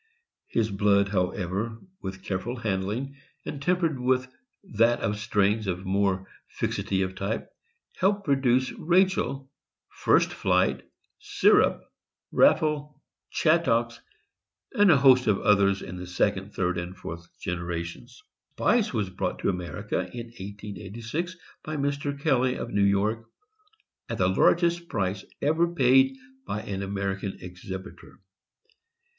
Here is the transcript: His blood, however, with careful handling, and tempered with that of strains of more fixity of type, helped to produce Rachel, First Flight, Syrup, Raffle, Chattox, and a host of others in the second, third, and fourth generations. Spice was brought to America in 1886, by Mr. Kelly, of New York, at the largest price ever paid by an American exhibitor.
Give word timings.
His 0.47 0.71
blood, 0.71 1.09
however, 1.09 1.77
with 2.01 2.23
careful 2.23 2.55
handling, 2.55 3.17
and 3.45 3.61
tempered 3.61 3.99
with 3.99 4.29
that 4.63 4.99
of 5.01 5.19
strains 5.19 5.67
of 5.67 5.85
more 5.85 6.27
fixity 6.47 7.03
of 7.03 7.13
type, 7.13 7.51
helped 7.99 8.25
to 8.25 8.33
produce 8.33 8.71
Rachel, 8.71 9.51
First 9.91 10.33
Flight, 10.33 10.81
Syrup, 11.19 11.83
Raffle, 12.31 12.99
Chattox, 13.29 13.99
and 14.71 14.89
a 14.89 14.97
host 14.97 15.27
of 15.27 15.39
others 15.41 15.83
in 15.83 15.97
the 15.97 16.07
second, 16.07 16.55
third, 16.55 16.79
and 16.79 16.97
fourth 16.97 17.27
generations. 17.39 18.23
Spice 18.53 18.91
was 18.93 19.11
brought 19.11 19.37
to 19.43 19.49
America 19.49 19.99
in 19.99 20.29
1886, 20.29 21.37
by 21.63 21.77
Mr. 21.77 22.19
Kelly, 22.19 22.55
of 22.55 22.71
New 22.71 22.81
York, 22.81 23.29
at 24.09 24.17
the 24.17 24.27
largest 24.29 24.89
price 24.89 25.23
ever 25.43 25.67
paid 25.71 26.17
by 26.47 26.63
an 26.63 26.81
American 26.81 27.37
exhibitor. 27.41 28.19